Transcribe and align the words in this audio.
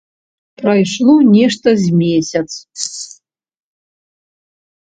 Прайшло 0.61 1.15
нешта 1.35 1.69
з 1.83 1.91
месяц. 2.01 2.47